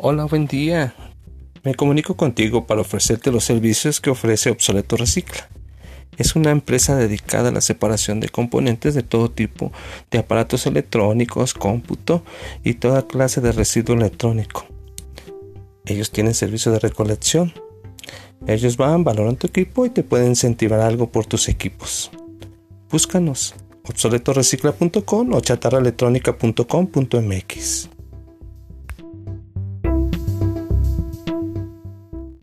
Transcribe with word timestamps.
Hola, 0.00 0.26
buen 0.26 0.46
día. 0.46 0.94
Me 1.64 1.74
comunico 1.74 2.16
contigo 2.16 2.68
para 2.68 2.82
ofrecerte 2.82 3.32
los 3.32 3.42
servicios 3.42 4.00
que 4.00 4.10
ofrece 4.10 4.48
Obsoleto 4.48 4.96
Recicla. 4.96 5.48
Es 6.16 6.36
una 6.36 6.52
empresa 6.52 6.94
dedicada 6.94 7.48
a 7.48 7.52
la 7.52 7.60
separación 7.60 8.20
de 8.20 8.28
componentes 8.28 8.94
de 8.94 9.02
todo 9.02 9.28
tipo 9.28 9.72
de 10.12 10.18
aparatos 10.18 10.66
electrónicos, 10.66 11.52
cómputo 11.52 12.22
y 12.62 12.74
toda 12.74 13.08
clase 13.08 13.40
de 13.40 13.50
residuo 13.50 13.96
electrónico. 13.96 14.66
Ellos 15.84 16.12
tienen 16.12 16.34
servicio 16.34 16.70
de 16.70 16.78
recolección. 16.78 17.52
Ellos 18.46 18.76
van, 18.76 19.02
valoran 19.02 19.34
tu 19.34 19.48
equipo 19.48 19.84
y 19.84 19.90
te 19.90 20.04
pueden 20.04 20.28
incentivar 20.28 20.78
algo 20.78 21.10
por 21.10 21.26
tus 21.26 21.48
equipos. 21.48 22.12
Búscanos 22.88 23.56
obsoletorecicla.com 23.82 25.34
o 25.34 25.40
chatarraelectrónica.com.mx. 25.40 27.97
Thank 29.82 30.14
you 30.14 30.17